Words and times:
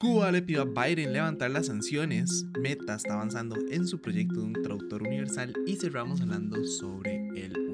Cuba 0.00 0.30
le 0.30 0.42
pidió 0.42 0.62
a 0.62 0.86
Biden 0.86 1.12
levantar 1.12 1.50
las 1.50 1.66
sanciones. 1.66 2.46
Meta 2.60 2.94
está 2.94 3.14
avanzando 3.14 3.56
en 3.68 3.84
su 3.84 4.00
proyecto 4.00 4.36
de 4.36 4.46
un 4.46 4.52
traductor 4.52 5.02
universal 5.02 5.52
y 5.66 5.74
cerramos 5.74 6.20
hablando 6.20 6.64
sobre 6.64 7.26
el 7.34 7.67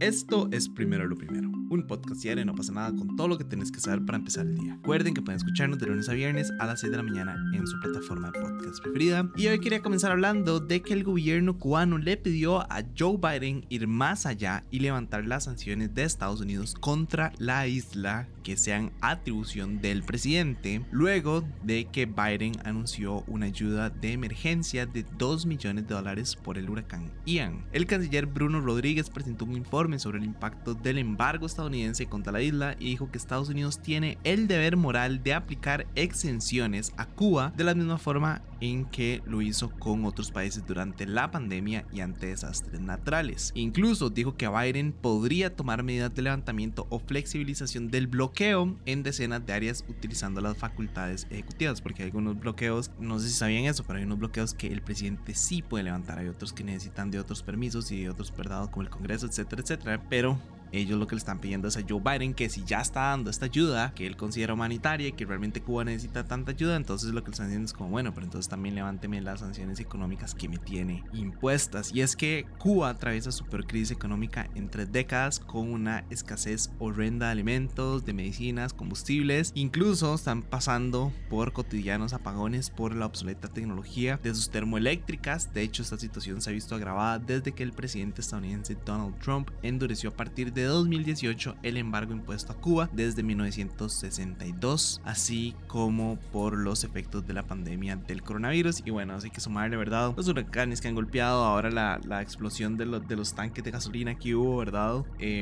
Esto 0.00 0.48
es 0.52 0.68
primero 0.68 1.06
lo 1.06 1.16
primero. 1.16 1.48
Un 1.70 1.86
podcast 1.86 2.22
diario, 2.22 2.44
no 2.44 2.54
pasa 2.54 2.72
nada 2.72 2.94
con 2.94 3.16
todo 3.16 3.28
lo 3.28 3.38
que 3.38 3.44
tienes 3.44 3.72
que 3.72 3.80
saber 3.80 4.04
para 4.04 4.18
empezar 4.18 4.46
el 4.46 4.54
día. 4.56 4.74
Recuerden 4.76 5.14
que 5.14 5.22
pueden 5.22 5.38
escucharnos 5.38 5.78
de 5.78 5.86
lunes 5.86 6.08
a 6.08 6.12
viernes 6.12 6.52
a 6.58 6.66
las 6.66 6.80
6 6.80 6.90
de 6.90 6.96
la 6.98 7.02
mañana 7.02 7.36
en 7.54 7.66
su 7.66 7.80
plataforma 7.80 8.30
de 8.30 8.40
podcast 8.40 8.82
preferida. 8.82 9.30
Y 9.36 9.46
hoy 9.46 9.58
quería 9.58 9.80
comenzar 9.80 10.12
hablando 10.12 10.60
de 10.60 10.82
que 10.82 10.92
el 10.92 11.04
gobierno 11.04 11.58
cubano 11.58 11.98
le 11.98 12.16
pidió 12.16 12.60
a 12.60 12.84
Joe 12.98 13.16
Biden 13.16 13.64
ir 13.70 13.88
más 13.88 14.26
allá 14.26 14.64
y 14.70 14.80
levantar 14.80 15.26
las 15.26 15.44
sanciones 15.44 15.94
de 15.94 16.04
Estados 16.04 16.40
Unidos 16.40 16.74
contra 16.74 17.32
la 17.38 17.66
isla 17.66 18.28
que 18.42 18.56
sean 18.56 18.92
atribución 19.00 19.80
del 19.80 20.02
presidente. 20.02 20.84
Luego 20.90 21.44
de 21.64 21.86
que 21.86 22.06
Biden 22.06 22.54
anunció 22.64 23.22
una 23.26 23.46
ayuda 23.46 23.90
de 23.90 24.12
emergencia 24.12 24.86
de 24.86 25.04
2 25.18 25.46
millones 25.46 25.86
de 25.86 25.94
dólares 25.94 26.36
por 26.36 26.58
el 26.58 26.68
huracán 26.68 27.10
Ian. 27.24 27.64
El 27.72 27.86
canciller 27.86 28.26
Bruno 28.26 28.60
Rodríguez 28.60 29.10
presentó 29.10 29.44
un 29.44 29.52
informe 29.62 29.98
sobre 29.98 30.18
el 30.18 30.24
impacto 30.24 30.74
del 30.74 30.98
embargo 30.98 31.46
estadounidense 31.46 32.06
contra 32.06 32.32
la 32.32 32.42
isla 32.42 32.76
y 32.78 32.86
dijo 32.86 33.10
que 33.10 33.18
Estados 33.18 33.48
Unidos 33.48 33.80
tiene 33.80 34.18
el 34.24 34.48
deber 34.48 34.76
moral 34.76 35.22
de 35.22 35.34
aplicar 35.34 35.86
exenciones 35.94 36.92
a 36.96 37.06
Cuba 37.06 37.52
de 37.56 37.64
la 37.64 37.74
misma 37.74 37.98
forma 37.98 38.42
en 38.62 38.84
que 38.84 39.22
lo 39.26 39.42
hizo 39.42 39.70
con 39.70 40.04
otros 40.04 40.30
países 40.30 40.64
durante 40.64 41.04
la 41.04 41.32
pandemia 41.32 41.84
y 41.92 42.00
ante 42.00 42.28
desastres 42.28 42.80
naturales. 42.80 43.50
Incluso 43.56 44.08
dijo 44.08 44.36
que 44.36 44.48
Biden 44.48 44.92
podría 44.92 45.56
tomar 45.56 45.82
medidas 45.82 46.14
de 46.14 46.22
levantamiento 46.22 46.86
o 46.88 47.00
flexibilización 47.00 47.90
del 47.90 48.06
bloqueo 48.06 48.76
en 48.86 49.02
decenas 49.02 49.44
de 49.44 49.52
áreas 49.52 49.84
utilizando 49.88 50.40
las 50.40 50.56
facultades 50.56 51.26
ejecutivas 51.30 51.80
porque 51.80 52.04
hay 52.04 52.10
algunos 52.10 52.38
bloqueos, 52.38 52.92
no 53.00 53.18
sé 53.18 53.28
si 53.28 53.34
sabían 53.34 53.64
eso, 53.64 53.82
pero 53.82 53.98
hay 53.98 54.04
unos 54.04 54.20
bloqueos 54.20 54.54
que 54.54 54.68
el 54.68 54.80
presidente 54.80 55.34
sí 55.34 55.60
puede 55.60 55.82
levantar, 55.82 56.20
hay 56.20 56.28
otros 56.28 56.52
que 56.52 56.62
necesitan 56.62 57.10
de 57.10 57.18
otros 57.18 57.42
permisos 57.42 57.90
y 57.90 58.02
de 58.02 58.10
otros 58.10 58.30
perdados 58.30 58.68
como 58.68 58.82
el 58.82 58.90
Congreso, 58.90 59.26
etcétera, 59.26 59.62
etcétera, 59.62 60.06
pero 60.08 60.38
ellos 60.72 60.98
lo 60.98 61.06
que 61.06 61.14
le 61.14 61.20
están 61.20 61.38
pidiendo 61.38 61.68
es 61.68 61.76
a 61.76 61.82
Joe 61.86 62.00
Biden 62.00 62.34
que 62.34 62.48
si 62.48 62.64
ya 62.64 62.80
está 62.80 63.02
dando 63.10 63.30
esta 63.30 63.46
ayuda 63.46 63.92
que 63.94 64.06
él 64.06 64.16
considera 64.16 64.54
humanitaria 64.54 65.08
y 65.08 65.12
que 65.12 65.24
realmente 65.24 65.60
Cuba 65.60 65.84
necesita 65.84 66.24
tanta 66.24 66.52
ayuda, 66.52 66.76
entonces 66.76 67.12
lo 67.12 67.22
que 67.22 67.28
le 67.28 67.32
están 67.32 67.46
diciendo 67.46 67.66
es 67.66 67.72
como, 67.72 67.90
bueno, 67.90 68.12
pero 68.14 68.24
entonces 68.24 68.48
también 68.48 68.74
levánteme 68.74 69.20
las 69.20 69.40
sanciones 69.40 69.80
económicas 69.80 70.34
que 70.34 70.48
me 70.48 70.58
tiene 70.58 71.04
impuestas. 71.12 71.92
Y 71.94 72.00
es 72.00 72.16
que 72.16 72.46
Cuba 72.58 72.90
atraviesa 72.90 73.32
su 73.32 73.44
peor 73.44 73.66
crisis 73.66 73.90
económica 73.90 74.48
en 74.54 74.68
tres 74.68 74.90
décadas 74.90 75.38
con 75.38 75.70
una 75.70 76.04
escasez 76.10 76.70
horrenda 76.78 77.26
de 77.26 77.32
alimentos, 77.32 78.04
de 78.04 78.12
medicinas, 78.12 78.72
combustibles. 78.72 79.52
Incluso 79.54 80.14
están 80.14 80.42
pasando 80.42 81.12
por 81.28 81.52
cotidianos 81.52 82.12
apagones 82.12 82.70
por 82.70 82.94
la 82.94 83.06
obsoleta 83.06 83.48
tecnología 83.48 84.18
de 84.22 84.34
sus 84.34 84.50
termoeléctricas. 84.50 85.52
De 85.52 85.62
hecho, 85.62 85.82
esta 85.82 85.98
situación 85.98 86.40
se 86.40 86.50
ha 86.50 86.52
visto 86.52 86.74
agravada 86.74 87.18
desde 87.18 87.52
que 87.52 87.62
el 87.62 87.72
presidente 87.72 88.20
estadounidense 88.20 88.76
Donald 88.84 89.18
Trump 89.18 89.50
endureció 89.62 90.10
a 90.10 90.14
partir 90.14 90.52
de 90.52 90.61
2018 90.64 91.56
el 91.62 91.76
embargo 91.76 92.12
impuesto 92.12 92.52
a 92.52 92.56
Cuba 92.56 92.88
desde 92.92 93.22
1962, 93.22 95.00
así 95.04 95.54
como 95.66 96.18
por 96.32 96.56
los 96.56 96.84
efectos 96.84 97.26
de 97.26 97.34
la 97.34 97.44
pandemia 97.44 97.96
del 97.96 98.22
coronavirus. 98.22 98.82
Y 98.84 98.90
bueno, 98.90 99.14
así 99.14 99.30
que 99.30 99.40
sumarle, 99.40 99.76
¿verdad? 99.76 100.14
Los 100.16 100.28
huracanes 100.28 100.80
que 100.80 100.88
han 100.88 100.94
golpeado, 100.94 101.44
ahora 101.44 101.70
la, 101.70 102.00
la 102.04 102.22
explosión 102.22 102.76
de, 102.76 102.86
de, 102.86 103.16
los 103.16 103.34
tanques 103.34 103.64
de 103.64 103.70
gasolina 103.70 104.14
que 104.16 104.34
hubo, 104.34 104.58
¿verdad? 104.58 105.04
Eh, 105.18 105.40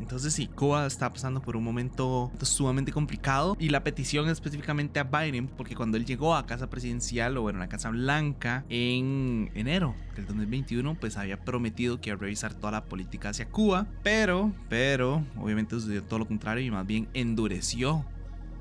entonces 0.00 0.32
sí, 0.32 0.46
Cuba 0.46 0.86
está 0.86 1.10
pasando 1.12 1.40
por 1.40 1.56
un 1.56 1.64
momento 1.64 2.30
sumamente 2.42 2.92
complicado 2.92 3.56
y 3.58 3.68
la 3.68 3.84
petición 3.84 4.28
específicamente 4.28 5.00
a 5.00 5.04
Biden, 5.04 5.48
porque 5.48 5.74
cuando 5.74 5.96
él 5.96 6.04
llegó 6.04 6.34
a 6.34 6.46
casa 6.46 6.70
presidencial 6.70 7.36
o 7.36 7.42
bueno, 7.42 7.62
a 7.62 7.68
Casa 7.68 7.90
Blanca 7.90 8.64
en 8.68 9.50
enero 9.54 9.94
del 10.14 10.26
2021, 10.26 10.96
pues 10.98 11.16
había 11.16 11.40
prometido 11.40 12.00
que 12.00 12.10
iba 12.10 12.16
a 12.16 12.20
revisar 12.20 12.54
toda 12.54 12.72
la 12.72 12.84
política 12.84 13.30
hacia 13.30 13.48
Cuba, 13.48 13.86
pero 14.02 14.52
pero 14.68 15.24
obviamente 15.36 15.74
sucedió 15.74 16.02
todo 16.02 16.20
lo 16.20 16.26
contrario 16.26 16.64
y 16.64 16.70
más 16.70 16.86
bien 16.86 17.08
endureció 17.14 18.04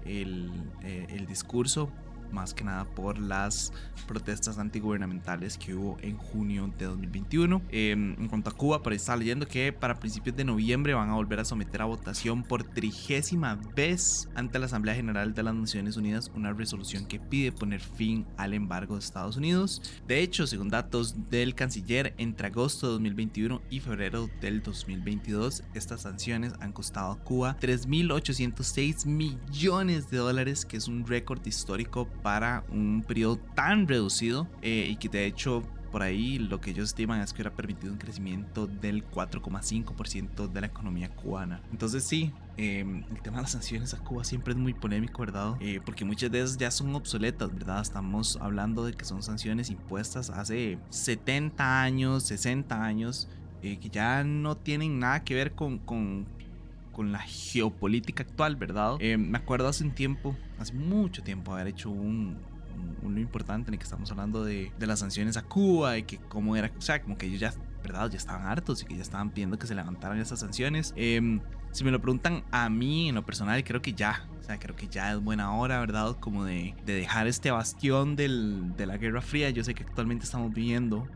el, 0.06 0.50
eh, 0.84 1.08
el 1.10 1.26
discurso 1.26 1.92
más 2.32 2.54
que 2.54 2.64
nada 2.64 2.86
por 2.86 3.20
las 3.20 3.74
protestas 4.08 4.58
antigubernamentales 4.58 5.58
que 5.58 5.76
hubo 5.76 5.98
en 6.02 6.18
junio 6.18 6.74
de 6.78 6.86
2021. 6.86 7.62
Eh, 7.70 7.92
en 7.92 8.28
cuanto 8.28 8.50
a 8.50 8.54
Cuba, 8.54 8.84
por 8.84 8.94
ahí 8.94 9.00
leyendo 9.18 9.48
que 9.48 9.72
para 9.74 10.00
principios 10.00 10.36
de 10.36 10.44
noviembre 10.44 10.94
van 10.94 11.10
a 11.10 11.16
volver 11.16 11.40
a 11.40 11.46
someter 11.46 11.82
a 11.82 11.86
votación 11.86 12.44
por 12.44 12.64
trigésima 12.64 13.56
vez 13.76 14.30
ante 14.36 14.60
la 14.60 14.66
Asamblea 14.66 14.96
General 14.96 15.34
de 15.34 15.44
las 15.44 15.56
Naciones 15.56 15.98
Unidas 15.98 16.32
una 16.36 16.54
resolución 16.54 17.06
que 17.06 17.20
pide 17.20 17.52
poner 17.52 17.80
fin 17.80 18.26
al 18.38 18.54
embargo 18.54 18.96
de 18.96 19.00
Estados 19.00 19.38
Unidos. 19.38 19.82
De 20.08 20.22
hecho, 20.22 20.48
según 20.48 20.70
datos 20.70 21.30
del 21.30 21.56
canciller, 21.56 22.14
entre 22.18 22.48
agosto 22.48 22.88
de 22.88 22.94
2021 22.94 23.62
y 23.70 23.80
febrero 23.80 24.30
del 24.42 24.62
2022, 24.62 25.64
estas 25.74 26.02
sanciones 26.02 26.54
han 26.60 26.74
costado 26.74 27.12
a 27.12 27.24
Cuba 27.24 27.58
3.806 27.60 29.06
millones 29.06 30.10
de 30.10 30.18
dólares, 30.18 30.66
que 30.66 30.78
es 30.78 30.88
un 30.88 31.06
récord 31.06 31.46
histórico 31.46 32.08
un 32.70 33.04
periodo 33.08 33.38
tan 33.56 33.88
reducido 33.88 34.48
eh, 34.62 34.88
y 34.90 34.98
que 34.98 35.10
de 35.10 35.26
hecho 35.26 35.64
por 35.92 36.04
ahí 36.04 36.38
lo 36.38 36.60
que 36.62 36.72
ellos 36.72 36.90
estiman 36.90 37.22
es 37.22 37.34
que 37.34 37.42
hubiera 37.42 37.56
permitido 37.56 37.92
un 37.92 37.98
crecimiento 37.98 38.68
del 38.68 39.10
4,5% 39.10 40.48
de 40.48 40.62
la 40.62 40.68
economía 40.68 41.10
cubana. 41.10 41.62
Entonces 41.72 42.04
sí, 42.04 42.34
eh, 42.58 42.82
el 42.82 43.22
tema 43.22 43.38
de 43.38 43.44
las 43.44 43.52
sanciones 43.52 43.94
a 43.94 44.00
Cuba 44.00 44.24
siempre 44.24 44.54
es 44.54 44.60
muy 44.60 44.74
polémico, 44.74 45.22
¿verdad? 45.22 45.56
Eh, 45.60 45.80
porque 45.84 46.06
muchas 46.06 46.32
de 46.32 46.42
esas 46.42 46.58
ya 46.58 46.72
son 46.72 46.94
obsoletas, 46.96 47.54
¿verdad? 47.54 47.82
Estamos 47.82 48.38
hablando 48.42 48.86
de 48.86 48.94
que 48.94 49.06
son 49.06 49.24
sanciones 49.24 49.70
impuestas 49.70 50.30
hace 50.30 50.78
70 50.90 51.82
años, 51.82 52.24
60 52.24 52.84
años, 52.84 53.28
eh, 53.64 53.78
que 53.78 53.90
ya 53.90 54.24
no 54.24 54.56
tienen 54.56 55.00
nada 55.00 55.24
que 55.24 55.34
ver 55.34 55.54
con, 55.54 55.80
con 55.80 56.26
con 56.98 57.12
la 57.12 57.20
geopolítica 57.20 58.24
actual, 58.24 58.56
¿verdad? 58.56 58.96
Eh, 59.00 59.18
me 59.18 59.38
acuerdo 59.38 59.68
hace 59.68 59.84
un 59.84 59.92
tiempo, 59.92 60.36
hace 60.58 60.74
mucho 60.74 61.22
tiempo, 61.22 61.54
haber 61.54 61.68
hecho 61.68 61.92
un, 61.92 62.40
uno 63.04 63.20
importante 63.20 63.70
en 63.70 63.76
el 63.76 63.78
que 63.78 63.84
estamos 63.84 64.10
hablando 64.10 64.44
de, 64.44 64.72
de, 64.80 64.88
las 64.88 64.98
sanciones 64.98 65.38
a 65.38 65.44
Cuba 65.44 66.00
y 66.00 66.04
que 66.04 66.18
cómo 66.18 66.56
era, 66.56 66.72
o 66.76 66.82
sea, 66.82 67.00
como 67.00 67.16
que 67.16 67.28
ellos 67.28 67.40
ya, 67.40 67.54
¿verdad? 67.84 68.10
Ya 68.10 68.18
estaban 68.18 68.48
hartos 68.48 68.82
y 68.82 68.88
que 68.88 68.96
ya 68.96 69.04
estaban 69.04 69.30
pidiendo 69.30 69.60
que 69.60 69.68
se 69.68 69.76
levantaran 69.76 70.18
esas 70.18 70.40
sanciones. 70.40 70.96
Eh, 70.96 71.40
si 71.72 71.84
me 71.84 71.92
lo 71.92 72.02
preguntan 72.02 72.44
a 72.50 72.68
mí 72.68 73.10
en 73.10 73.14
lo 73.14 73.24
personal, 73.24 73.64
creo 73.64 73.84
que 73.84 73.94
ya, 73.94 74.28
o 74.40 74.44
sea, 74.44 74.58
creo 74.58 74.76
que 74.76 74.88
ya 74.88 75.12
es 75.14 75.20
buena 75.20 75.54
hora, 75.54 75.80
¿verdad? 75.80 76.18
Como 76.20 76.46
de, 76.46 76.74
de 76.84 76.96
dejar 76.96 77.28
este 77.28 77.52
bastión 77.52 78.16
del, 78.16 78.76
de 78.76 78.88
la 78.88 78.98
Guerra 78.98 79.22
Fría. 79.22 79.52
Yo 79.52 79.64
sé 79.64 79.76
que 79.76 79.84
actualmente 79.84 80.26
estamos 80.26 80.52
viviendo 80.52 81.08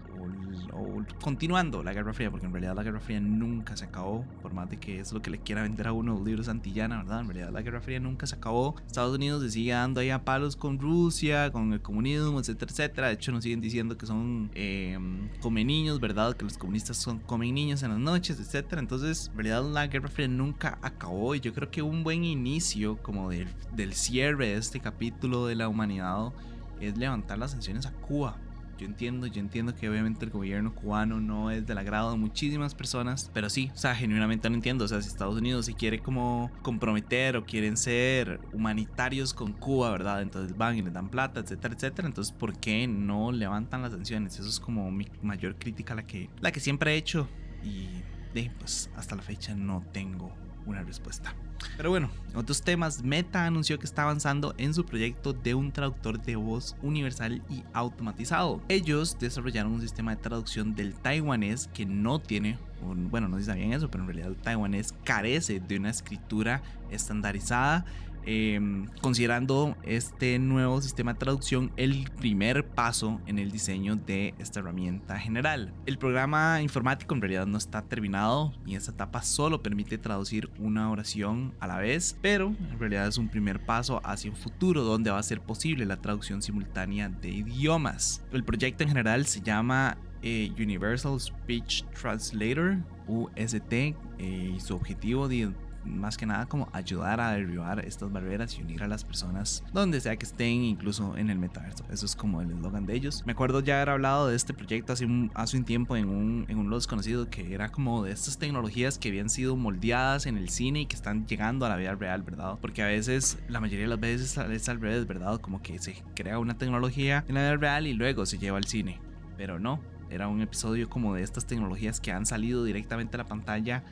continuando 1.22 1.84
la 1.84 1.94
Guerra 1.94 2.14
Fría, 2.14 2.32
porque 2.32 2.46
en 2.46 2.52
realidad 2.52 2.76
la 2.76 2.84
Guerra 2.84 3.00
Fría 3.00 3.20
nunca 3.20 3.76
se 3.78 3.86
acabó, 3.86 4.26
por 4.42 4.54
más 4.54 4.70
de 4.70 4.78
que 4.78 5.00
es 5.00 5.12
lo 5.12 5.22
que 5.22 5.30
le 5.30 5.40
quiera 5.40 5.62
vender 5.64 5.88
a 5.88 5.94
uno 5.94 6.14
los 6.14 6.24
libros 6.24 6.48
Antillana, 6.48 6.98
¿verdad? 6.98 7.22
En 7.22 7.28
realidad 7.28 7.52
la 7.52 7.62
Guerra 7.62 7.82
Fría 7.82 8.00
nunca 8.00 8.28
se 8.28 8.36
acabó. 8.36 8.76
Estados 8.86 9.16
Unidos 9.16 9.44
se 9.44 9.52
sigue 9.52 9.72
dando 9.72 10.02
ahí 10.02 10.10
a 10.10 10.24
palos 10.24 10.56
con 10.56 10.80
Rusia, 10.80 11.52
con 11.52 11.74
el 11.74 11.82
comunismo, 11.82 12.40
etcétera, 12.40 12.72
etcétera. 12.72 13.08
De 13.08 13.14
hecho, 13.14 13.32
nos 13.32 13.44
siguen 13.44 13.62
diciendo 13.62 13.98
que 13.98 14.06
son 14.06 14.52
eh, 14.54 14.98
come 15.42 15.64
niños, 15.64 16.00
¿verdad? 16.00 16.36
Que 16.36 16.44
los 16.44 16.58
comunistas 16.58 16.98
son 16.98 17.20
comen 17.20 17.54
niños 17.54 17.84
en 17.84 17.92
las 17.92 18.00
noches, 18.00 18.40
etcétera. 18.40 18.82
Entonces, 18.82 19.30
en 19.30 19.36
realidad 19.36 19.64
la 19.64 19.88
Guerra 19.88 20.08
Fría 20.08 20.28
nunca 20.28 20.78
acabó 20.82 21.36
y 21.36 21.40
yo 21.40 21.54
creo 21.54 21.70
que 21.70 21.82
un 21.82 22.04
buen 22.04 22.24
inicio 22.24 22.98
como 23.02 23.30
del, 23.30 23.48
del 23.76 23.94
cierre 23.94 24.48
de 24.48 24.58
este 24.58 24.80
capítulo 24.80 25.46
de 25.46 25.56
la 25.56 25.68
humanidad 25.68 26.32
es 26.80 26.98
levantar 26.98 27.38
las 27.38 27.52
sanciones 27.52 27.86
a 27.86 27.92
Cuba. 27.92 28.38
Yo 28.82 28.88
entiendo, 28.88 29.28
yo 29.28 29.40
entiendo 29.40 29.76
que 29.76 29.88
obviamente 29.88 30.26
el 30.26 30.32
gobierno 30.32 30.74
cubano 30.74 31.20
no 31.22 31.52
es 31.52 31.68
del 31.68 31.78
agrado 31.78 32.10
de 32.10 32.18
muchísimas 32.18 32.74
personas, 32.74 33.30
pero 33.32 33.48
sí, 33.48 33.70
o 33.76 33.78
sea, 33.78 33.94
genuinamente 33.94 34.50
no 34.50 34.56
entiendo, 34.56 34.86
o 34.86 34.88
sea, 34.88 35.00
si 35.04 35.08
Estados 35.08 35.36
Unidos 35.36 35.68
se 35.68 35.76
quiere 35.76 36.00
como 36.00 36.50
comprometer 36.64 37.38
o 37.38 37.46
quieren 37.46 37.78
ser 37.78 38.40
humanitarios 38.54 39.36
con 39.36 39.54
Cuba, 39.54 39.92
¿verdad? 39.92 40.24
Entonces 40.24 40.58
van 40.58 40.80
y 40.80 40.82
les 40.82 40.92
dan 40.92 41.10
plata, 41.10 41.42
etcétera, 41.42 41.76
etcétera, 41.76 42.08
entonces 42.08 42.34
¿por 42.34 42.58
qué 42.58 42.88
no 42.88 43.32
levantan 43.32 43.84
las 43.84 43.92
sanciones? 43.92 44.40
Eso 44.40 44.50
es 44.50 44.60
como 44.60 44.90
mi 44.90 45.06
mayor 45.22 45.58
crítica, 45.58 45.94
la 45.94 46.08
que, 46.08 46.32
la 46.40 46.52
que 46.52 46.60
siempre 46.60 46.96
he 46.96 46.98
hecho 46.98 47.30
y 47.64 47.86
de, 48.34 48.50
pues 48.58 48.90
hasta 48.96 49.16
la 49.16 49.22
fecha 49.22 49.54
no 49.54 49.84
tengo 49.94 50.41
una 50.66 50.84
respuesta. 50.84 51.34
Pero 51.78 51.90
bueno, 51.90 52.10
otros 52.36 52.62
temas, 52.62 53.04
Meta 53.04 53.46
anunció 53.46 53.80
que 53.80 53.86
está 53.86 54.04
avanzando 54.04 54.54
en 54.58 54.74
su 54.74 54.86
proyecto 54.86 55.34
de 55.34 55.54
un 55.54 55.72
traductor 55.72 56.22
de 56.22 56.36
voz 56.36 56.76
universal 56.82 57.42
y 57.50 57.64
automatizado. 57.74 58.62
Ellos 58.68 59.18
desarrollaron 59.20 59.74
un 59.74 59.82
sistema 59.82 60.16
de 60.16 60.22
traducción 60.22 60.76
del 60.76 60.94
taiwanés 60.96 61.70
que 61.74 61.86
no 61.86 62.20
tiene, 62.20 62.58
bueno, 62.82 63.28
no 63.28 63.38
si 63.38 63.46
sabían 63.46 63.74
eso, 63.74 63.90
pero 63.90 64.04
en 64.04 64.08
realidad 64.08 64.30
el 64.30 64.38
taiwanés 64.38 64.94
carece 65.04 65.60
de 65.60 65.78
una 65.78 65.90
escritura 65.90 66.62
estandarizada 66.90 67.86
Em, 68.26 68.88
considerando 69.02 69.76
este 69.84 70.38
nuevo 70.38 70.82
sistema 70.82 71.14
de 71.14 71.20
traducción 71.20 71.72
el 71.76 72.10
primer 72.20 72.68
paso 72.68 73.20
en 73.26 73.40
el 73.40 73.52
diseño 73.52 73.96
de 73.96 74.36
esta 74.38 74.60
herramienta 74.60 75.18
general. 75.18 75.74
El 75.86 75.98
programa 75.98 76.62
informático 76.62 77.16
en 77.16 77.22
realidad 77.22 77.48
no 77.48 77.58
está 77.58 77.82
terminado 77.82 78.54
y 78.66 78.76
esta 78.76 78.92
etapa 78.92 79.24
solo 79.24 79.64
permite 79.64 79.98
traducir 79.98 80.52
una 80.60 80.92
oración 80.92 81.56
a 81.60 81.68
la 81.68 81.78
vez, 81.78 82.18
pero 82.22 82.56
en 82.72 82.80
realidad 82.80 83.08
es 83.08 83.18
un 83.18 83.30
primer 83.30 83.66
paso 83.66 84.02
hacia 84.04 84.30
un 84.30 84.38
futuro 84.38 84.84
donde 84.84 85.10
va 85.10 85.18
a 85.18 85.24
ser 85.24 85.42
posible 85.42 85.86
la 85.86 85.98
traducción 85.98 86.42
simultánea 86.42 87.10
de 87.10 87.30
idiomas. 87.30 88.24
El 88.32 88.44
proyecto 88.44 88.84
en 88.84 88.90
general 88.90 89.26
se 89.26 89.42
llama 89.42 89.98
eh, 90.22 90.52
Universal 90.58 91.20
Speech 91.20 91.86
Translator, 92.00 92.78
UST, 93.08 93.74
eh, 93.74 93.96
y 94.20 94.60
su 94.60 94.76
objetivo 94.76 95.28
de 95.28 95.52
más 95.86 96.18
que 96.18 96.26
nada 96.26 96.46
como 96.46 96.70
ayudar 96.74 97.20
a 97.20 97.32
derribar 97.32 97.84
estas 97.86 98.12
barreras 98.12 98.58
y 98.58 98.62
unir 98.62 98.84
a 98.84 98.88
las 98.88 99.04
personas 99.04 99.64
donde 99.74 100.02
sea 100.02 100.16
que 100.16 100.26
estén, 100.26 100.64
incluso 100.64 101.18
en 101.18 101.30
el 101.30 101.40
metaverso. 101.40 101.86
Eso 101.92 102.06
es 102.06 102.16
como 102.16 102.42
el 102.42 102.52
eslogan 102.52 102.86
de 102.86 102.96
ellos. 102.96 103.24
Me 103.26 103.34
acuerdo 103.34 103.62
ya 103.62 103.76
haber 103.78 103.90
hablado 103.90 104.28
de 104.28 104.36
este 104.36 104.54
proyecto 104.54 104.94
hace 104.94 105.06
un, 105.06 105.32
hace 105.34 105.58
un 105.58 105.66
tiempo 105.66 105.96
en 105.96 106.10
un, 106.10 106.46
en 106.48 106.58
un 106.58 106.70
lo 106.70 106.76
desconocido 106.76 107.30
que 107.30 107.54
era 107.54 107.70
como 107.70 108.04
de 108.04 108.12
estas 108.12 108.38
tecnologías 108.38 108.98
que 108.98 109.10
habían 109.10 109.30
sido 109.30 109.56
moldeadas 109.56 110.26
en 110.26 110.38
el 110.38 110.50
cine 110.50 110.82
y 110.82 110.86
que 110.86 110.96
están 110.96 111.26
llegando 111.28 111.66
a 111.66 111.70
la 111.70 111.76
vida 111.76 111.96
real, 111.96 112.24
¿verdad? 112.24 112.58
Porque 112.62 112.84
a 112.84 112.88
veces, 112.88 113.40
la 113.48 113.60
mayoría 113.60 113.86
de 113.86 113.90
las 113.90 114.00
veces 114.00 114.38
es 114.38 114.70
al 114.70 114.80
revés, 114.80 115.08
¿verdad? 115.08 115.40
Como 115.40 115.62
que 115.62 115.80
se 115.80 116.04
crea 116.16 116.40
una 116.40 116.58
tecnología 116.58 117.26
en 117.28 117.36
la 117.36 117.42
vida 117.42 117.58
real 117.58 117.88
y 117.88 117.94
luego 117.94 118.26
se 118.26 118.38
lleva 118.38 118.58
al 118.58 118.66
cine. 118.66 119.00
Pero 119.38 119.60
no, 119.60 119.80
era 120.12 120.28
un 120.28 120.42
episodio 120.42 120.90
como 120.90 121.16
de 121.16 121.24
estas 121.24 121.46
tecnologías 121.46 122.00
que 122.02 122.12
han 122.12 122.26
salido 122.26 122.64
directamente 122.64 123.16
a 123.16 123.20
la 123.20 123.26
pantalla 123.26 123.84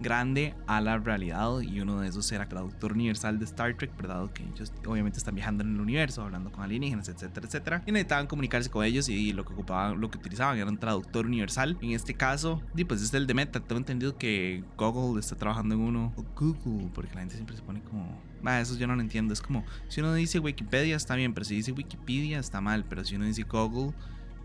grande 0.00 0.54
a 0.66 0.80
la 0.80 0.98
realidad 0.98 1.60
y 1.60 1.80
uno 1.80 2.00
de 2.00 2.08
esos 2.08 2.30
era 2.32 2.48
traductor 2.48 2.92
universal 2.92 3.38
de 3.38 3.44
Star 3.44 3.76
Trek, 3.76 3.96
¿verdad? 3.96 4.30
Que 4.32 4.42
ellos 4.42 4.72
obviamente 4.86 5.18
están 5.18 5.34
viajando 5.34 5.64
en 5.64 5.74
el 5.74 5.80
universo, 5.80 6.22
hablando 6.22 6.50
con 6.50 6.62
alienígenas, 6.62 7.08
etcétera, 7.08 7.46
etcétera. 7.46 7.82
Y 7.86 7.92
necesitaban 7.92 8.26
comunicarse 8.26 8.70
con 8.70 8.84
ellos 8.84 9.08
y 9.08 9.32
lo 9.32 9.44
que 9.44 9.52
ocupaban, 9.52 10.00
lo 10.00 10.10
que 10.10 10.18
utilizaban 10.18 10.58
era 10.58 10.68
un 10.68 10.78
traductor 10.78 11.26
universal. 11.26 11.78
En 11.80 11.92
este 11.92 12.14
caso, 12.14 12.62
pues 12.86 13.02
es 13.02 13.12
el 13.14 13.26
de 13.26 13.34
Meta. 13.34 13.60
Tengo 13.60 13.78
entendido 13.78 14.16
que 14.16 14.64
Google 14.76 15.20
está 15.20 15.36
trabajando 15.36 15.74
en 15.74 15.80
uno. 15.80 16.12
O 16.16 16.24
Google, 16.34 16.90
porque 16.94 17.14
la 17.14 17.20
gente 17.20 17.34
siempre 17.34 17.56
se 17.56 17.62
pone 17.62 17.80
como... 17.82 18.20
Ah, 18.44 18.60
eso 18.60 18.76
yo 18.76 18.86
no 18.86 18.94
lo 18.94 19.00
entiendo. 19.00 19.32
Es 19.32 19.40
como, 19.40 19.64
si 19.88 20.00
uno 20.00 20.12
dice 20.12 20.38
Wikipedia 20.38 20.96
está 20.96 21.14
bien, 21.14 21.32
pero 21.32 21.44
si 21.44 21.54
dice 21.54 21.72
Wikipedia 21.72 22.38
está 22.38 22.60
mal. 22.60 22.84
Pero 22.84 23.04
si 23.04 23.16
uno 23.16 23.24
dice 23.24 23.44
Google 23.44 23.94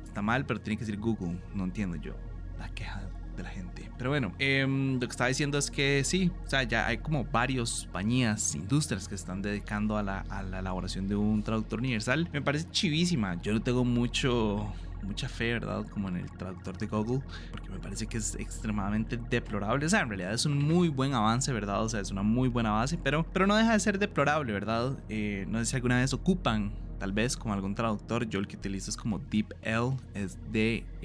está 0.04 0.22
mal, 0.22 0.45
pero 0.45 0.62
tiene 0.62 0.78
que 0.78 0.86
decir 0.86 1.00
Google. 1.00 1.42
No 1.54 1.66
entiendo 1.66 1.98
yo 1.98 2.16
la 2.57 2.69
queja 2.69 3.02
la 3.44 3.50
gente. 3.50 3.89
Pero 3.97 4.09
bueno, 4.12 4.33
em, 4.39 4.94
lo 4.94 5.00
que 5.01 5.12
estaba 5.12 5.27
diciendo 5.27 5.57
es 5.57 5.69
que 5.69 6.03
sí, 6.06 6.31
o 6.45 6.50
sea, 6.50 6.63
ya 6.63 6.88
hay 6.88 7.00
como 7.00 7.25
varios 7.25 7.83
compañías, 7.83 8.56
industrias 8.56 9.07
que 9.07 9.15
están 9.15 9.41
dedicando 9.41 9.97
a 9.97 10.03
la, 10.03 10.21
a 10.30 10.41
la 10.41 10.59
elaboración 10.59 11.07
de 11.07 11.15
un 11.15 11.44
traductor 11.44 11.80
universal. 11.80 12.30
Me 12.31 12.41
parece 12.41 12.69
chivísima. 12.71 13.41
Yo 13.41 13.53
no 13.53 13.62
tengo 13.62 13.83
mucho 13.83 14.74
mucha 15.03 15.30
fe, 15.30 15.53
¿verdad? 15.53 15.86
Como 15.89 16.09
en 16.09 16.18
el 16.18 16.31
traductor 16.31 16.77
de 16.77 16.88
Google, 16.88 17.21
porque 17.51 17.69
me 17.69 17.80
parece 17.80 18.07
que 18.07 18.18
es 18.18 18.36
extremadamente 18.36 19.18
deplorable. 19.30 19.85
O 19.85 19.89
sea, 19.89 20.01
en 20.01 20.09
realidad 20.09 20.33
es 20.33 20.45
un 20.45 20.57
muy 20.57 20.89
buen 20.89 21.13
avance, 21.13 21.51
¿verdad? 21.53 21.83
O 21.83 21.89
sea, 21.89 22.00
es 22.00 22.12
una 22.12 22.24
muy 22.24 22.50
buena 22.50 22.71
base, 22.71 22.97
pero, 23.01 23.25
pero 23.31 23.47
no 23.47 23.56
deja 23.56 23.74
de 23.74 23.80
ser 23.80 24.00
deplorable, 24.00 24.51
¿verdad? 24.51 24.97
Eh, 25.09 25.45
no 25.47 25.59
sé 25.59 25.65
si 25.65 25.75
alguna 25.75 25.97
vez 25.97 26.13
ocupan 26.13 26.71
tal 27.00 27.13
vez 27.13 27.36
como 27.38 27.54
algún 27.54 27.74
traductor, 27.75 28.28
yo 28.28 28.40
el 28.40 28.48
que 28.48 28.57
utilizo 28.57 28.92
es 28.92 28.98
como 28.98 29.19
DeepL, 29.19 29.96
es 30.13 30.38
D-E-E-P-L, 30.51 30.98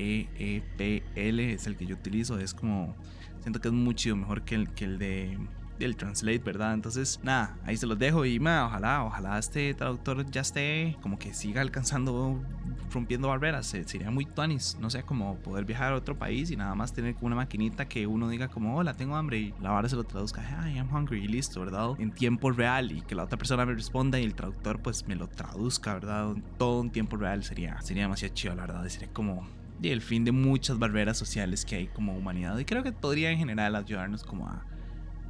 es 1.52 1.67
el 1.67 1.76
que 1.76 1.87
yo 1.87 1.94
utilizo, 1.94 2.38
es 2.38 2.52
como, 2.52 2.94
siento 3.41 3.61
que 3.61 3.69
es 3.69 3.75
mucho 3.75 4.14
mejor 4.17 4.43
que 4.43 4.56
el, 4.56 4.69
que 4.70 4.85
el 4.85 4.99
de 4.99 5.38
del 5.79 5.97
translate, 5.97 6.38
¿verdad? 6.38 6.75
Entonces, 6.75 7.21
nada, 7.23 7.56
ahí 7.65 7.76
se 7.76 7.87
los 7.87 7.99
dejo 7.99 8.25
y 8.25 8.38
ma, 8.38 8.67
ojalá, 8.67 9.05
ojalá 9.05 9.38
este 9.38 9.75
traductor 9.75 10.25
ya 10.31 10.41
esté 10.41 10.97
como 11.00 11.19
que 11.19 11.35
siga 11.35 11.61
alcanzando, 11.61 12.41
rompiendo 12.93 13.29
barreras. 13.29 13.67
sería 13.67 14.11
muy 14.11 14.25
tuanis, 14.25 14.76
no 14.81 14.91
sé, 14.91 15.03
como 15.03 15.37
poder 15.38 15.65
viajar 15.65 15.93
a 15.93 15.97
otro 15.97 16.19
país 16.19 16.50
y 16.50 16.56
nada 16.56 16.75
más 16.75 16.93
tener 16.93 17.17
una 17.21 17.37
maquinita 17.37 17.87
que 17.87 18.06
uno 18.06 18.29
diga 18.29 18.49
como, 18.49 18.76
hola, 18.76 18.94
tengo 18.94 19.17
hambre 19.17 19.38
y 19.38 19.55
la 19.61 19.71
vara 19.71 19.88
se 19.88 19.97
lo 19.97 20.05
traduzca, 20.05 20.43
I 20.43 20.79
am 20.79 20.94
hungry 20.94 21.25
y 21.25 21.29
listo, 21.29 21.61
¿verdad? 21.61 21.91
En 21.99 22.12
tiempo 22.12 22.50
real 22.50 22.93
y 22.93 23.00
que 23.03 23.15
la 23.15 23.25
otra 23.25 23.38
persona 23.38 23.67
me 23.67 23.75
responda 23.75 24.19
y 24.19 24.25
el 24.25 24.35
traductor 24.35 24.81
pues 24.81 25.06
me 25.06 25.17
lo 25.17 25.29
traduzca, 25.29 25.94
¿verdad? 25.94 26.35
Todo 26.59 26.82
en 26.82 26.91
tiempo 26.91 27.17
real 27.17 27.43
sería, 27.43 27.81
sería 27.82 28.05
demasiado 28.05 28.35
chido, 28.35 28.55
la 28.55 28.67
verdad, 28.67 28.88
sería 28.88 29.12
como 29.12 29.47
el 29.82 30.00
fin 30.00 30.25
de 30.25 30.32
muchas 30.32 30.79
barreras 30.79 31.19
sociales 31.19 31.65
que 31.65 31.76
hay 31.76 31.87
como 31.88 32.17
humanidad 32.17 32.56
y 32.59 32.65
creo 32.65 32.82
que 32.82 32.93
podría 32.93 33.31
en 33.31 33.38
general 33.38 33.75
ayudarnos 33.76 34.25
como 34.25 34.47
a 34.47 34.65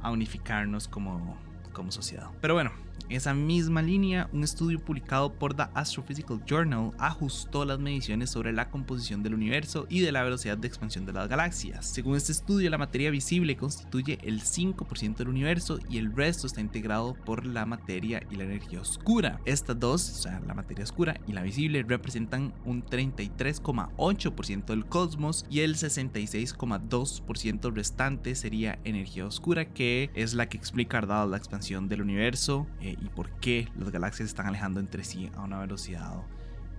a 0.05 0.11
unificarnos 0.11 0.87
como, 0.87 1.35
como 1.73 1.91
sociedad. 1.91 2.27
Pero 2.39 2.53
bueno, 2.53 2.71
esa 3.09 3.33
misma 3.33 3.81
línea, 3.81 4.29
un 4.33 4.43
estudio 4.43 4.79
publicado 4.79 5.31
por 5.31 5.53
The 5.53 5.67
Astrophysical 5.73 6.43
Journal 6.45 6.91
ajustó 6.97 7.63
las 7.63 7.79
mediciones 7.79 8.31
sobre 8.31 8.51
la 8.51 8.69
composición 8.69 9.21
del 9.23 9.35
universo 9.35 9.85
y 9.89 9.99
de 9.99 10.11
la 10.11 10.23
velocidad 10.23 10.57
de 10.57 10.67
expansión 10.67 11.05
de 11.05 11.13
las 11.13 11.29
galaxias. 11.29 11.85
Según 11.85 12.15
este 12.15 12.31
estudio, 12.31 12.69
la 12.69 12.79
materia 12.79 13.11
visible 13.11 13.55
constituye 13.55 14.17
el 14.23 14.41
5% 14.41 15.17
del 15.17 15.29
universo 15.29 15.79
y 15.89 15.99
el 15.99 16.11
resto 16.15 16.47
está 16.47 16.61
integrado 16.61 17.13
por 17.13 17.45
la 17.45 17.65
materia 17.65 18.23
y 18.31 18.35
la 18.35 18.45
energía 18.45 18.81
oscura. 18.81 19.39
Estas 19.45 19.79
dos, 19.79 20.09
o 20.09 20.15
sea, 20.23 20.41
la 20.47 20.53
materia 20.53 20.83
oscura 20.83 21.21
y 21.27 21.33
la 21.33 21.43
visible, 21.43 21.83
representan 21.83 22.53
un 22.65 22.83
33,8% 22.83 24.65
del 24.65 24.85
cosmos 24.85 25.45
y 25.49 25.59
el 25.59 25.75
66,2% 25.75 27.73
restante 27.73 28.35
sería 28.35 28.79
energía 28.83 29.25
oscura, 29.27 29.65
que 29.65 30.09
es 30.15 30.33
la 30.33 30.49
que 30.49 30.57
explica 30.57 30.95
la 31.01 31.37
expansión 31.37 31.87
del 31.87 32.01
universo 32.01 32.67
eh, 32.85 32.95
y 33.01 33.09
por 33.09 33.31
qué 33.39 33.67
las 33.79 33.89
galaxias 33.89 34.29
están 34.29 34.45
alejando 34.45 34.79
entre 34.79 35.03
sí 35.03 35.31
a 35.35 35.41
una 35.41 35.59
velocidad 35.59 36.21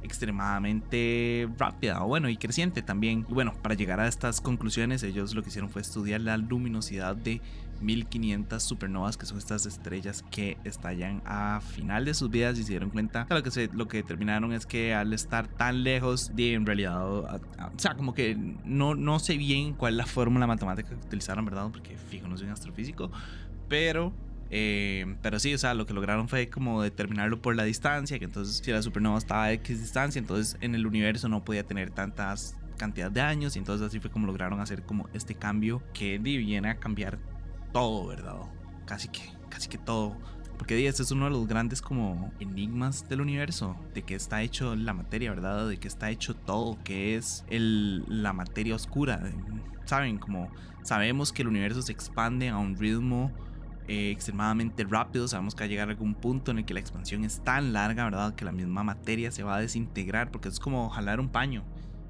extremadamente 0.05 1.49
rápida 1.59 2.05
o 2.05 2.07
bueno 2.07 2.29
y 2.29 2.37
creciente 2.37 2.81
también. 2.81 3.27
Y 3.29 3.35
bueno 3.35 3.55
para 3.61 3.75
llegar 3.75 3.99
a 3.99 4.07
estas 4.07 4.41
conclusiones 4.41 5.03
ellos 5.03 5.35
lo 5.35 5.43
que 5.43 5.49
hicieron 5.49 5.69
fue 5.69 5.83
estudiar 5.83 6.21
la 6.21 6.37
luminosidad 6.37 7.17
de 7.17 7.41
1500 7.81 8.63
supernovas 8.63 9.17
que 9.17 9.27
son 9.27 9.39
estas 9.39 9.67
estrellas 9.67 10.25
que 10.31 10.59
estallan 10.63 11.23
a 11.27 11.61
final 11.61 12.05
de 12.05 12.15
sus 12.15 12.31
vidas 12.31 12.57
y 12.61 12.63
se 12.63 12.71
dieron 12.71 12.91
cuenta 12.91 13.27
lo 13.29 13.43
que 13.43 13.51
se, 13.51 13.69
lo 13.73 13.89
que 13.89 13.97
determinaron 13.97 14.53
es 14.53 14.65
que 14.65 14.95
al 14.95 15.13
estar 15.13 15.49
tan 15.49 15.83
lejos 15.83 16.37
de 16.37 16.55
en 16.55 16.67
realidad 16.67 17.05
o 17.05 17.41
sea 17.79 17.97
como 17.97 18.15
que 18.15 18.37
no 18.65 18.95
no 18.95 19.19
sé 19.19 19.37
bien 19.37 19.75
cuál 19.75 19.95
es 19.95 19.97
la 19.99 20.07
fórmula 20.07 20.47
matemática 20.47 20.91
que 20.91 20.95
utilizaron 20.95 21.45
verdad 21.45 21.69
porque 21.73 21.99
fijo 21.99 22.29
no 22.29 22.37
soy 22.39 22.47
un 22.47 22.53
astrofísico 22.53 23.11
pero 23.69 24.13
eh, 24.51 25.17
pero 25.23 25.39
sí, 25.39 25.55
o 25.55 25.59
sea, 25.59 25.75
lo 25.75 25.87
que 25.87 25.95
lograron 25.95 26.29
fue 26.29 26.49
como 26.49 26.83
determinarlo 26.83 27.43
por 27.43 27.57
la 27.57 27.65
distancia, 27.65 28.19
que 28.19 28.25
entonces 28.25 28.63
si 28.65 28.71
la 28.71 28.83
supernova 28.83 29.19
estaba 29.19 29.45
a 29.45 29.53
X 29.53 29.81
distancia, 29.81 30.19
entonces 30.19 30.57
en 30.61 30.75
el 30.75 30.87
universo 30.87 31.29
no 31.29 31.45
podía 31.45 31.65
tener 31.65 31.91
tantas 31.91 32.57
cantidad 32.77 33.11
de 33.11 33.21
años 33.21 33.57
y 33.57 33.59
entonces 33.59 33.87
así 33.87 34.01
fue 34.01 34.11
como 34.11 34.27
lograron 34.27 34.61
hacer 34.61 34.83
como 34.83 35.09
este 35.15 35.35
cambio 35.35 35.83
que 35.93 36.19
viene 36.19 36.69
a 36.69 36.79
cambiar 36.79 37.19
todo, 37.73 38.07
¿verdad? 38.07 38.37
Casi 38.85 39.09
que, 39.09 39.23
casi 39.49 39.69
que 39.69 39.79
todo. 39.79 40.17
Porque 40.57 40.87
este 40.87 41.03
es 41.03 41.11
uno 41.11 41.27
de 41.27 41.33
los 41.33 41.47
grandes 41.47 41.83
como 41.83 42.33
enigmas 42.41 43.09
del 43.09 43.21
universo, 43.21 43.77
de 43.93 44.03
que 44.03 44.15
está 44.15 44.43
hecho 44.43 44.75
la 44.75 44.95
materia, 44.95 45.31
¿verdad? 45.31 45.69
De 45.69 45.77
que 45.77 45.87
está 45.87 46.11
hecho 46.11 46.35
todo, 46.35 46.79
que 46.83 47.17
es 47.17 47.45
la 47.51 48.33
materia 48.33 48.75
oscura. 48.75 49.21
Saben, 49.85 50.19
como 50.19 50.51
sabemos 50.83 51.33
que 51.33 51.43
el 51.43 51.49
universo 51.49 51.83
se 51.83 51.93
expande 51.93 52.49
a 52.49 52.57
un 52.57 52.77
ritmo 52.77 53.31
eh, 53.89 54.11
extremadamente 54.11 54.85
rápido. 54.85 55.29
Sabemos 55.29 55.55
que 55.55 55.61
va 55.61 55.67
a 55.67 55.69
llegar 55.69 55.89
a 55.89 55.93
algún 55.93 56.15
punto 56.15 56.51
en 56.51 56.59
el 56.59 56.65
que 56.65 56.75
la 56.75 56.81
expansión 56.81 57.25
es 57.25 57.41
tan 57.45 57.73
larga, 57.73 58.05
¿verdad? 58.05 58.35
Que 58.35 58.45
la 58.45 58.53
misma 58.53 58.83
materia 58.83 59.31
se 59.31 59.43
va 59.43 59.57
a 59.57 59.61
desintegrar 59.61 60.31
porque 60.31 60.49
es 60.49 60.59
como 60.59 60.89
jalar 60.91 61.21
un 61.21 61.29
paño. 61.29 61.65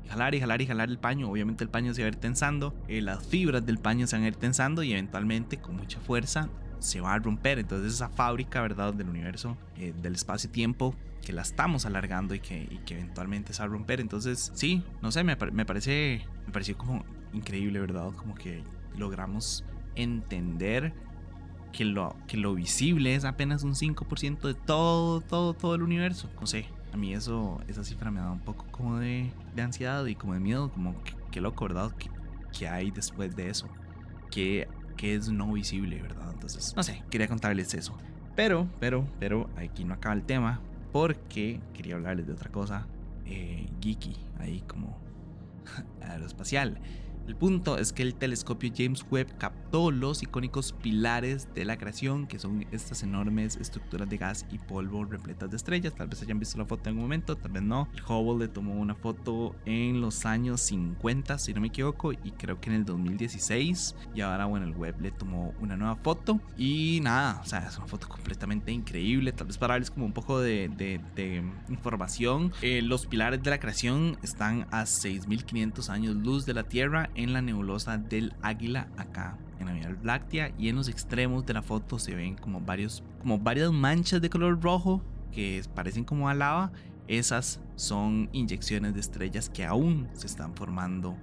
Jalar 0.08 0.34
y 0.34 0.40
jalar 0.40 0.62
y 0.62 0.66
jalar 0.66 0.88
el 0.88 0.98
paño. 0.98 1.28
Obviamente 1.30 1.64
el 1.64 1.70
paño 1.70 1.92
se 1.92 2.02
va 2.02 2.06
a 2.06 2.08
ir 2.08 2.16
tensando. 2.16 2.74
Eh, 2.88 3.02
las 3.02 3.26
fibras 3.26 3.66
del 3.66 3.78
paño 3.78 4.06
se 4.06 4.16
van 4.16 4.24
a 4.24 4.28
ir 4.28 4.36
tensando 4.36 4.82
y 4.82 4.92
eventualmente 4.92 5.58
con 5.58 5.76
mucha 5.76 6.00
fuerza 6.00 6.48
se 6.78 7.00
va 7.00 7.14
a 7.14 7.18
romper. 7.18 7.58
Entonces 7.58 7.94
esa 7.94 8.08
fábrica, 8.08 8.62
¿verdad? 8.62 8.94
Del 8.94 9.08
universo, 9.08 9.58
eh, 9.76 9.92
del 10.00 10.14
espacio-tiempo, 10.14 10.94
que 11.24 11.32
la 11.32 11.42
estamos 11.42 11.84
alargando 11.86 12.34
y 12.34 12.40
que, 12.40 12.68
y 12.70 12.78
que, 12.86 12.94
eventualmente 12.94 13.52
se 13.52 13.60
va 13.60 13.66
a 13.66 13.68
romper. 13.68 14.00
Entonces 14.00 14.52
sí, 14.54 14.82
no 15.02 15.10
sé, 15.10 15.24
me, 15.24 15.36
me 15.52 15.66
parece, 15.66 16.24
me 16.46 16.52
pareció 16.52 16.78
como 16.78 17.04
increíble, 17.32 17.80
¿verdad? 17.80 18.12
Como 18.12 18.34
que 18.34 18.62
logramos 18.96 19.64
entender 19.96 20.94
que 21.76 21.84
lo, 21.84 22.16
que 22.26 22.38
lo 22.38 22.54
visible 22.54 23.14
es 23.14 23.26
apenas 23.26 23.62
un 23.62 23.74
5% 23.74 24.40
de 24.40 24.54
todo, 24.54 25.20
todo, 25.20 25.52
todo 25.52 25.74
el 25.74 25.82
universo. 25.82 26.30
No 26.40 26.46
sé, 26.46 26.68
a 26.90 26.96
mí 26.96 27.12
eso, 27.12 27.60
esa 27.68 27.84
cifra 27.84 28.10
me 28.10 28.18
da 28.18 28.30
un 28.30 28.40
poco 28.40 28.64
como 28.70 28.98
de, 28.98 29.30
ansiedad 29.58 30.06
y 30.06 30.14
como 30.14 30.32
de 30.32 30.40
miedo, 30.40 30.72
como 30.72 30.94
que, 31.30 31.40
loco, 31.42 31.66
¿verdad? 31.66 31.92
¿Qué, 32.58 32.66
hay 32.66 32.90
después 32.90 33.36
de 33.36 33.50
eso? 33.50 33.68
¿Qué, 34.30 34.66
¿Qué 34.96 35.16
es 35.16 35.28
no 35.28 35.52
visible, 35.52 36.00
verdad? 36.00 36.30
Entonces, 36.32 36.72
no 36.74 36.82
sé, 36.82 37.04
quería 37.10 37.28
contarles 37.28 37.74
eso. 37.74 37.94
Pero, 38.34 38.66
pero, 38.80 39.06
pero, 39.20 39.50
aquí 39.56 39.84
no 39.84 39.92
acaba 39.92 40.14
el 40.14 40.22
tema, 40.22 40.62
porque 40.92 41.60
quería 41.74 41.96
hablarles 41.96 42.26
de 42.26 42.32
otra 42.32 42.50
cosa, 42.50 42.86
eh, 43.26 43.68
geeky, 43.82 44.16
ahí 44.38 44.62
como 44.66 44.98
aeroespacial. 46.00 46.80
El 47.26 47.34
punto 47.34 47.76
es 47.76 47.92
que 47.92 48.04
el 48.04 48.14
telescopio 48.14 48.70
James 48.74 49.04
Webb 49.10 49.36
captó 49.36 49.90
los 49.90 50.22
icónicos 50.22 50.72
pilares 50.72 51.48
de 51.54 51.64
la 51.64 51.76
creación, 51.76 52.28
que 52.28 52.38
son 52.38 52.64
estas 52.70 53.02
enormes 53.02 53.56
estructuras 53.56 54.08
de 54.08 54.16
gas 54.16 54.46
y 54.52 54.58
polvo 54.58 55.04
repletas 55.04 55.50
de 55.50 55.56
estrellas. 55.56 55.94
Tal 55.96 56.06
vez 56.06 56.22
hayan 56.22 56.38
visto 56.38 56.56
la 56.56 56.66
foto 56.66 56.88
en 56.88 56.96
un 56.96 57.02
momento, 57.02 57.34
tal 57.36 57.50
vez 57.50 57.64
no. 57.64 57.88
El 57.94 58.02
Hubble 58.02 58.46
le 58.46 58.52
tomó 58.52 58.74
una 58.74 58.94
foto 58.94 59.56
en 59.64 60.00
los 60.00 60.24
años 60.24 60.60
50, 60.60 61.38
si 61.38 61.52
no 61.52 61.60
me 61.60 61.66
equivoco, 61.66 62.12
y 62.12 62.30
creo 62.38 62.60
que 62.60 62.70
en 62.70 62.76
el 62.76 62.84
2016. 62.84 63.96
Y 64.14 64.20
ahora, 64.20 64.46
bueno, 64.46 64.66
el 64.66 64.76
Webb 64.76 65.00
le 65.00 65.10
tomó 65.10 65.52
una 65.60 65.76
nueva 65.76 65.96
foto. 65.96 66.40
Y 66.56 67.00
nada, 67.02 67.40
o 67.42 67.46
sea, 67.46 67.66
es 67.66 67.76
una 67.76 67.88
foto 67.88 68.08
completamente 68.08 68.70
increíble. 68.70 69.32
Tal 69.32 69.48
vez 69.48 69.58
para 69.58 69.74
darles 69.74 69.90
como 69.90 70.06
un 70.06 70.12
poco 70.12 70.40
de, 70.40 70.70
información. 71.68 72.52
Eh, 72.62 72.82
los 72.82 73.06
pilares 73.06 73.42
de 73.42 73.50
la 73.50 73.58
creación 73.58 74.16
están 74.22 74.68
a 74.70 74.86
6500 74.86 75.90
años 75.90 76.14
luz 76.14 76.46
de 76.46 76.54
la 76.54 76.62
Tierra 76.62 77.10
en 77.16 77.32
la 77.32 77.42
nebulosa 77.42 77.98
del 77.98 78.34
Águila 78.42 78.88
acá 78.96 79.36
en 79.58 79.66
la 79.66 79.72
Vía 79.72 79.96
Láctea 80.02 80.52
y 80.58 80.68
en 80.68 80.76
los 80.76 80.88
extremos 80.88 81.44
de 81.46 81.54
la 81.54 81.62
foto 81.62 81.98
se 81.98 82.14
ven 82.14 82.36
como 82.36 82.60
varios 82.60 83.02
como 83.20 83.38
varias 83.38 83.72
manchas 83.72 84.20
de 84.20 84.30
color 84.30 84.62
rojo 84.62 85.02
que 85.32 85.62
parecen 85.74 86.04
como 86.04 86.28
a 86.28 86.34
lava. 86.34 86.72
Esas 87.08 87.60
son 87.76 88.28
inyecciones 88.32 88.94
de 88.94 89.00
estrellas 89.00 89.48
que 89.48 89.64
aún 89.64 90.08
se 90.12 90.26
están 90.26 90.54
formando 90.54 91.16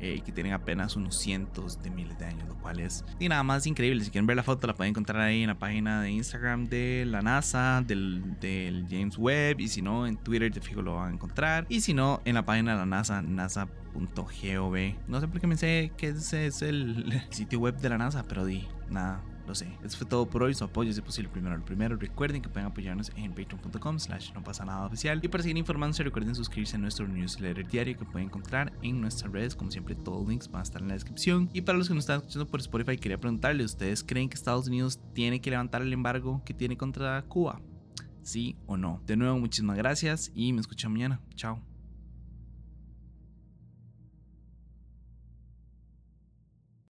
eh, 0.00 0.22
que 0.24 0.32
tienen 0.32 0.52
apenas 0.52 0.96
unos 0.96 1.16
cientos 1.16 1.82
de 1.82 1.90
miles 1.90 2.18
de 2.18 2.26
años, 2.26 2.48
lo 2.48 2.54
cual 2.56 2.80
es 2.80 3.04
y 3.18 3.28
nada 3.28 3.42
más 3.42 3.66
increíble. 3.66 4.02
Si 4.04 4.10
quieren 4.10 4.26
ver 4.26 4.36
la 4.36 4.42
foto, 4.42 4.66
la 4.66 4.74
pueden 4.74 4.90
encontrar 4.90 5.20
ahí 5.20 5.42
en 5.42 5.48
la 5.48 5.58
página 5.58 6.02
de 6.02 6.10
Instagram 6.10 6.66
de 6.68 7.04
la 7.06 7.22
NASA, 7.22 7.82
del, 7.86 8.38
del 8.40 8.86
James 8.88 9.18
Webb, 9.18 9.60
y 9.60 9.68
si 9.68 9.82
no, 9.82 10.06
en 10.06 10.16
Twitter 10.16 10.52
de 10.52 10.60
fijo 10.60 10.82
lo 10.82 10.96
van 10.96 11.10
a 11.10 11.14
encontrar, 11.14 11.66
y 11.68 11.80
si 11.80 11.94
no, 11.94 12.20
en 12.24 12.34
la 12.34 12.44
página 12.44 12.72
de 12.72 12.78
la 12.78 12.86
NASA, 12.86 13.22
nasa.gov. 13.22 14.76
No 15.08 15.20
sé 15.20 15.28
por 15.28 15.40
qué 15.40 15.46
me 15.46 15.56
sé 15.56 15.92
que 15.96 16.08
ese 16.08 16.46
es 16.46 16.62
el 16.62 17.22
sitio 17.30 17.60
web 17.60 17.76
de 17.76 17.88
la 17.88 17.98
NASA, 17.98 18.24
pero 18.26 18.44
di 18.44 18.66
nada 18.88 19.22
lo 19.50 19.54
sé. 19.54 19.68
Eso 19.84 19.98
fue 19.98 20.06
todo 20.06 20.28
por 20.28 20.42
hoy. 20.42 20.54
Su 20.54 20.64
apoyo 20.64 20.90
es 20.90 21.00
posible 21.00 21.30
primero 21.30 21.54
al 21.54 21.62
primero. 21.62 21.96
Recuerden 21.96 22.40
que 22.40 22.48
pueden 22.48 22.66
apoyarnos 22.66 23.12
en 23.16 23.32
patreon.com 23.32 23.98
slash 23.98 24.32
no 24.32 24.42
pasa 24.42 24.64
nada 24.64 24.86
oficial. 24.86 25.20
Y 25.22 25.28
para 25.28 25.42
seguir 25.42 25.58
informándose, 25.58 26.02
recuerden 26.02 26.34
suscribirse 26.34 26.76
a 26.76 26.78
nuestro 26.78 27.06
newsletter 27.06 27.66
diario 27.68 27.98
que 27.98 28.04
pueden 28.04 28.28
encontrar 28.28 28.72
en 28.82 29.00
nuestras 29.00 29.32
redes. 29.32 29.54
Como 29.54 29.70
siempre, 29.70 29.94
todos 29.94 30.20
los 30.20 30.28
links 30.28 30.50
van 30.50 30.60
a 30.60 30.62
estar 30.62 30.80
en 30.80 30.88
la 30.88 30.94
descripción. 30.94 31.50
Y 31.52 31.62
para 31.62 31.76
los 31.76 31.88
que 31.88 31.94
nos 31.94 32.04
están 32.04 32.18
escuchando 32.18 32.46
por 32.46 32.60
Spotify, 32.60 32.96
quería 32.96 33.18
preguntarle, 33.18 33.64
¿ustedes 33.64 34.02
creen 34.04 34.28
que 34.28 34.36
Estados 34.36 34.68
Unidos 34.68 35.00
tiene 35.12 35.40
que 35.40 35.50
levantar 35.50 35.82
el 35.82 35.92
embargo 35.92 36.42
que 36.44 36.54
tiene 36.54 36.76
contra 36.76 37.22
Cuba? 37.22 37.60
¿Sí 38.22 38.56
o 38.66 38.76
no? 38.76 39.02
De 39.06 39.16
nuevo, 39.16 39.38
muchísimas 39.38 39.76
gracias 39.76 40.30
y 40.34 40.52
me 40.52 40.60
escuchan 40.60 40.92
mañana. 40.92 41.20
Chao. 41.34 41.69